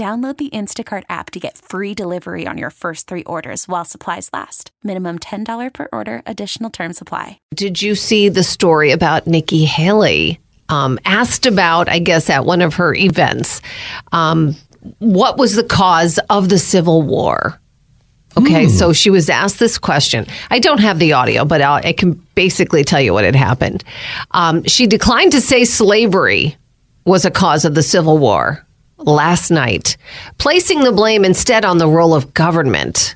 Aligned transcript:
Download 0.00 0.34
the 0.38 0.48
Instacart 0.48 1.02
app 1.10 1.30
to 1.32 1.38
get 1.38 1.58
free 1.58 1.92
delivery 1.92 2.46
on 2.46 2.56
your 2.56 2.70
first 2.70 3.06
three 3.06 3.22
orders 3.24 3.68
while 3.68 3.84
supplies 3.84 4.30
last. 4.32 4.70
Minimum 4.82 5.18
$10 5.18 5.74
per 5.74 5.88
order, 5.92 6.22
additional 6.24 6.70
term 6.70 6.94
supply. 6.94 7.38
Did 7.54 7.82
you 7.82 7.94
see 7.94 8.30
the 8.30 8.42
story 8.42 8.92
about 8.92 9.26
Nikki 9.26 9.66
Haley? 9.66 10.40
Um, 10.70 10.98
asked 11.04 11.44
about, 11.44 11.90
I 11.90 11.98
guess, 11.98 12.30
at 12.30 12.46
one 12.46 12.62
of 12.62 12.76
her 12.76 12.94
events, 12.94 13.60
um, 14.10 14.56
what 15.00 15.36
was 15.36 15.54
the 15.54 15.64
cause 15.64 16.18
of 16.30 16.48
the 16.48 16.58
Civil 16.58 17.02
War? 17.02 17.60
Okay, 18.38 18.68
so 18.68 18.94
she 18.94 19.10
was 19.10 19.28
asked 19.28 19.58
this 19.58 19.76
question. 19.76 20.24
I 20.48 20.60
don't 20.60 20.80
have 20.80 20.98
the 20.98 21.12
audio, 21.12 21.44
but 21.44 21.60
I'll, 21.60 21.86
I 21.86 21.92
can 21.92 22.12
basically 22.34 22.84
tell 22.84 23.02
you 23.02 23.12
what 23.12 23.24
had 23.24 23.36
happened. 23.36 23.84
Um, 24.30 24.64
she 24.64 24.86
declined 24.86 25.32
to 25.32 25.42
say 25.42 25.66
slavery 25.66 26.56
was 27.04 27.26
a 27.26 27.30
cause 27.30 27.66
of 27.66 27.74
the 27.74 27.82
Civil 27.82 28.16
War 28.16 28.66
last 29.00 29.50
night, 29.50 29.96
placing 30.38 30.80
the 30.80 30.92
blame 30.92 31.24
instead 31.24 31.64
on 31.64 31.78
the 31.78 31.88
role 31.88 32.14
of 32.14 32.34
government. 32.34 33.14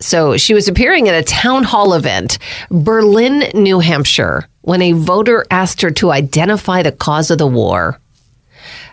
So 0.00 0.36
she 0.36 0.54
was 0.54 0.66
appearing 0.68 1.08
at 1.08 1.14
a 1.14 1.22
town 1.22 1.62
hall 1.62 1.94
event, 1.94 2.38
Berlin, 2.70 3.50
New 3.54 3.78
Hampshire, 3.78 4.48
when 4.62 4.82
a 4.82 4.92
voter 4.92 5.46
asked 5.50 5.80
her 5.82 5.90
to 5.92 6.10
identify 6.10 6.82
the 6.82 6.92
cause 6.92 7.30
of 7.30 7.38
the 7.38 7.46
war. 7.46 8.00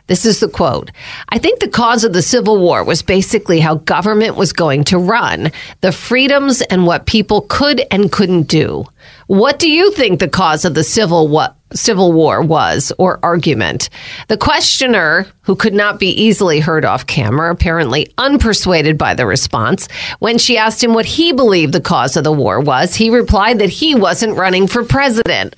This 0.06 0.26
is 0.26 0.40
the 0.40 0.50
quote. 0.50 0.90
I 1.30 1.38
think 1.38 1.60
the 1.60 1.68
cause 1.68 2.04
of 2.04 2.14
the 2.14 2.24
Civil 2.24 2.58
War 2.58 2.84
was 2.84 3.04
basically 3.04 3.60
how 3.60 3.76
government 3.76 4.36
was 4.36 4.54
going 4.54 4.84
to 4.86 4.98
run, 4.98 5.52
the 5.82 5.92
freedoms 5.92 6.62
and 6.64 6.88
what 6.88 7.06
people 7.06 7.42
could 7.42 7.84
and 7.92 8.12
couldn't 8.12 8.48
do. 8.48 8.86
What 9.28 9.60
do 9.60 9.70
you 9.70 9.92
think 9.92 10.20
the 10.20 10.28
cause 10.28 10.66
of 10.66 10.74
the 10.74 10.84
Civil 10.84 11.28
War? 11.28 11.50
Civil 11.74 12.12
War 12.14 12.42
was 12.42 12.92
or 12.98 13.20
argument. 13.24 13.90
The 14.28 14.38
questioner, 14.38 15.28
who 15.42 15.56
could 15.56 15.74
not 15.74 16.00
be 16.00 16.10
easily 16.10 16.60
heard 16.60 16.86
off 16.86 17.08
camera, 17.08 17.52
apparently 17.52 18.08
unpersuaded 18.18 18.98
by 18.98 19.14
the 19.14 19.26
response, 19.26 19.88
when 20.20 20.38
she 20.38 20.58
asked 20.58 20.84
him 20.84 20.94
what 20.94 21.06
he 21.06 21.32
believed 21.32 21.74
the 21.74 21.82
cause 21.82 22.18
of 22.18 22.24
the 22.24 22.32
war 22.32 22.60
was, 22.60 22.96
he 22.96 23.10
replied 23.10 23.60
that 23.60 23.70
he 23.70 23.96
wasn't 23.96 24.38
running 24.38 24.68
for 24.68 24.84
president. 24.84 25.56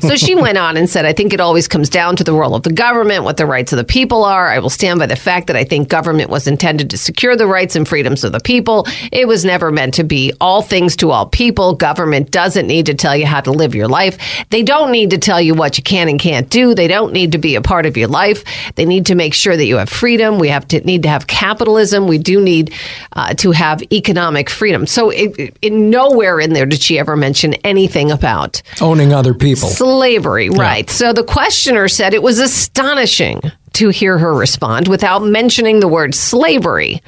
So 0.00 0.16
she 0.16 0.34
went 0.34 0.58
on 0.58 0.76
and 0.76 0.88
said, 0.88 1.04
I 1.04 1.12
think 1.12 1.32
it 1.32 1.40
always 1.40 1.68
comes 1.68 1.88
down 1.88 2.16
to 2.16 2.24
the 2.24 2.32
role 2.32 2.54
of 2.54 2.62
the 2.62 2.72
government, 2.72 3.24
what 3.24 3.36
the 3.36 3.46
rights 3.46 3.72
of 3.72 3.76
the 3.76 3.84
people 3.84 4.24
are. 4.24 4.48
I 4.48 4.58
will 4.58 4.70
stand 4.70 4.98
by 4.98 5.06
the 5.06 5.16
fact 5.16 5.46
that 5.46 5.56
I 5.56 5.64
think 5.64 5.88
government 5.88 6.30
was 6.30 6.46
intended 6.46 6.90
to 6.90 6.98
secure 6.98 7.36
the 7.36 7.46
rights 7.46 7.76
and 7.76 7.86
freedoms 7.86 8.24
of 8.24 8.32
the 8.32 8.40
people. 8.40 8.86
It 9.12 9.26
was 9.28 9.44
never 9.44 9.70
meant 9.70 9.94
to 9.94 10.04
be 10.04 10.32
all 10.40 10.62
things 10.62 10.96
to 10.96 11.10
all 11.10 11.26
people. 11.26 11.74
Government 11.74 12.30
doesn't 12.30 12.66
need 12.66 12.86
to 12.86 12.94
tell 12.94 13.16
you 13.16 13.26
how 13.26 13.40
to 13.40 13.50
live 13.50 13.74
your 13.74 13.88
life. 13.88 14.18
They 14.50 14.62
don't 14.62 14.92
need 14.92 15.10
to 15.10 15.18
tell 15.18 15.40
you 15.40 15.54
what 15.54 15.78
you 15.78 15.84
can 15.84 16.08
and 16.08 16.18
can't 16.20 16.48
do. 16.50 16.74
They 16.74 16.88
don't 16.88 17.12
need 17.12 17.32
to 17.32 17.38
be 17.38 17.54
a 17.54 17.62
part 17.62 17.86
of 17.86 17.96
your 17.96 18.08
life. 18.08 18.44
They 18.74 18.84
need 18.84 19.06
to 19.06 19.14
make 19.14 19.34
sure 19.34 19.56
that 19.56 19.66
you 19.66 19.76
have 19.76 19.88
freedom. 19.88 20.38
We 20.38 20.48
have 20.48 20.66
to 20.68 20.80
need 20.80 21.02
to 21.04 21.08
have 21.08 21.26
capitalism. 21.26 22.06
We 22.06 22.18
do 22.18 22.40
need 22.40 22.74
uh, 23.12 23.34
to 23.34 23.52
have 23.52 23.82
economic 23.92 24.50
freedom. 24.50 24.86
So 24.86 25.10
it, 25.10 25.56
it, 25.62 25.72
nowhere 25.72 26.40
in 26.40 26.52
there 26.52 26.66
did 26.66 26.82
she 26.82 26.98
ever 26.98 27.16
mention 27.16 27.54
anything 27.64 28.10
about 28.10 28.62
Owning 28.80 29.12
other 29.12 29.34
people. 29.34 29.68
Slavery, 29.78 30.50
right? 30.50 30.88
So 30.90 31.12
the 31.12 31.24
questioner 31.24 31.88
said 31.88 32.12
it 32.14 32.22
was 32.22 32.38
astonishing 32.38 33.40
to 33.74 33.90
hear 33.90 34.18
her 34.18 34.34
respond 34.34 34.88
without 34.88 35.22
mentioning 35.22 35.80
the 35.80 35.88
word 35.88 36.14
slavery. 36.14 37.00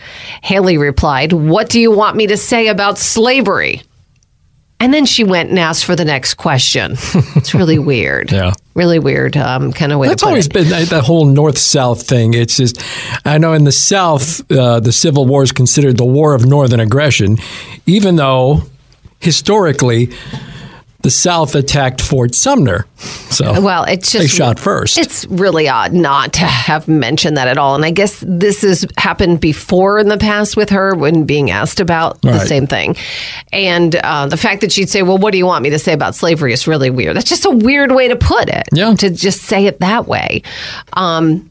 Haley 0.43 0.79
replied, 0.79 1.33
What 1.33 1.69
do 1.69 1.81
you 1.81 1.91
want 1.91 2.17
me 2.17 2.29
to 2.29 2.37
say 2.37 2.69
about 2.69 2.97
slavery? 2.97 3.83
And 4.83 4.95
then 4.95 5.05
she 5.05 5.25
went 5.25 5.51
and 5.51 5.59
asked 5.59 5.85
for 5.85 5.95
the 5.95 6.07
next 6.07 6.35
question. 6.35 6.97
It's 7.37 7.55
really 7.55 7.79
weird. 7.79 8.33
Yeah. 8.33 8.53
Really 8.75 8.99
weird. 8.99 9.37
Um, 9.37 9.73
kind 9.73 9.93
of 9.93 9.99
way 9.99 10.09
That's 10.09 10.23
always 10.23 10.47
it. 10.47 10.53
been 10.53 10.69
that 10.69 11.03
whole 11.05 11.27
North 11.27 11.59
South 11.59 12.07
thing. 12.07 12.35
It's 12.35 12.57
just, 12.57 12.81
I 13.25 13.39
know 13.39 13.53
in 13.53 13.65
the 13.65 13.73
South, 13.73 14.51
uh, 14.51 14.81
the 14.81 14.93
Civil 14.93 15.27
War 15.27 15.43
is 15.43 15.53
considered 15.53 15.97
the 15.97 16.05
war 16.05 16.35
of 16.35 16.47
Northern 16.47 16.81
aggression, 16.81 17.39
even 17.87 18.17
though 18.17 18.63
historically 19.21 20.11
the 21.03 21.11
South 21.11 21.55
attacked 21.55 22.01
Fort 22.01 22.35
Sumter. 22.35 22.87
So 23.31 23.61
Well, 23.61 23.85
it's 23.85 24.13
just 24.13 24.23
they 24.23 24.27
shot 24.29 24.59
first. 24.59 24.99
It's 24.99 25.25
really 25.27 25.69
odd 25.69 25.93
not 25.95 26.35
to 26.35 26.41
have 26.45 26.89
mentioned 26.89 27.37
that 27.39 27.49
at 27.49 27.57
all. 27.57 27.75
And 27.75 27.85
I 27.85 27.91
guess 27.91 28.23
this 28.27 28.63
has 28.63 28.87
happened 28.99 29.41
before 29.41 29.99
in 29.99 30.09
the 30.09 30.19
past 30.19 30.57
with 30.57 30.69
her 30.71 30.95
when 30.95 31.25
being 31.25 31.51
asked 31.51 31.81
about 31.81 32.21
the 32.23 32.33
Right. 32.33 32.47
same 32.47 32.67
thing. 32.67 32.97
And 33.53 33.97
uh, 33.97 34.27
the 34.27 34.37
fact 34.37 34.61
that 34.61 34.73
she'd 34.73 34.91
say, 34.91 35.03
Well, 35.03 35.19
what 35.19 35.33
do 35.33 35.39
you 35.39 35.47
want 35.47 35.63
me 35.63 35.71
to 35.71 35.79
say 35.79 35.93
about 35.93 36.15
slavery 36.15 36.53
is 36.53 36.67
really 36.69 36.91
weird. 36.91 37.17
That's 37.17 37.29
just 37.29 37.47
a 37.47 37.51
weird 37.51 37.93
way 37.93 38.09
to 38.09 38.17
put 38.17 38.49
it. 38.49 38.69
Yeah. 38.73 38.95
To 38.95 39.11
just 39.11 39.43
say 39.43 39.67
it 39.67 39.81
that 39.81 40.07
way. 40.07 40.43
Um, 40.93 41.50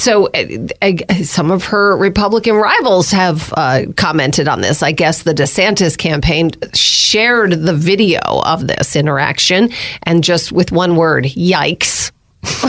so 0.00 0.28
uh, 0.28 0.66
uh, 0.80 1.14
some 1.22 1.50
of 1.50 1.64
her 1.64 1.96
Republican 1.96 2.56
rivals 2.56 3.10
have 3.10 3.52
uh, 3.56 3.82
commented 3.96 4.48
on 4.48 4.62
this. 4.62 4.82
I 4.82 4.92
guess 4.92 5.22
the 5.24 5.34
DeSantis 5.34 5.96
campaign 5.96 6.52
shared 6.74 7.52
the 7.52 7.74
video 7.74 8.20
of 8.22 8.66
this 8.66 8.96
interaction 8.96 9.70
and 10.04 10.24
just 10.24 10.52
with 10.52 10.72
one 10.72 10.96
word, 10.96 11.24
yikes. 11.24 11.99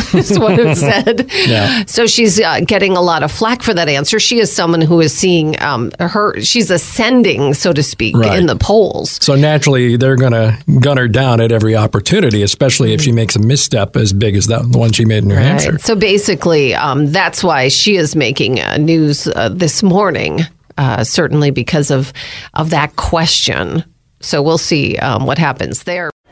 is 0.14 0.38
what 0.40 0.58
it 0.60 0.76
said. 0.78 1.30
Yeah. 1.48 1.84
So 1.86 2.08
she's 2.08 2.40
uh, 2.40 2.62
getting 2.62 2.96
a 2.98 3.02
lot 3.02 3.24
of 3.24 3.32
flack 3.32 3.62
for 3.62 3.74
that 3.74 3.88
answer. 3.90 4.20
She 4.20 4.40
is 4.40 4.52
someone 4.54 4.82
who 4.82 5.00
is 5.02 5.14
seeing 5.18 5.60
um, 5.62 5.92
her, 6.00 6.40
she's 6.42 6.70
ascending, 6.72 7.54
so 7.54 7.74
to 7.74 7.84
speak, 7.84 8.16
Right. 8.16 8.38
in 8.38 8.46
the 8.46 8.56
polls. 8.56 9.18
so 9.22 9.36
naturally, 9.36 9.96
they're 9.98 10.16
going 10.16 10.32
to 10.34 10.58
gun 10.80 10.98
her 10.98 11.08
down 11.08 11.42
at 11.42 11.52
every 11.52 11.76
opportunity, 11.76 12.44
especially 12.44 12.94
if 12.94 13.02
she 13.02 13.12
makes 13.12 13.36
a 13.36 13.40
misstep 13.40 13.96
as 13.96 14.14
big 14.14 14.36
as 14.36 14.48
that 14.48 14.70
the 14.72 14.78
one 14.78 14.92
she 14.92 15.06
made 15.06 15.20
in 15.24 15.30
New 15.30 15.36
Hampshire. 15.36 15.78
So 15.80 15.96
basically, 15.96 16.74
um, 16.76 17.12
that's 17.12 17.44
why 17.44 17.68
she 17.70 17.96
is 17.96 18.16
making 18.16 18.60
uh, 18.60 18.78
news 18.78 19.28
uh, 19.28 19.50
this 19.50 19.82
morning, 19.84 20.42
uh, 20.78 21.04
certainly 21.04 21.52
because 21.52 21.92
of 21.92 22.14
of 22.54 22.70
that 22.72 22.96
question. 22.96 23.84
So 24.22 24.42
we'll 24.42 24.58
see 24.60 24.98
um, 24.98 25.26
what 25.26 25.38
happens 25.38 25.84
there. 25.84 26.10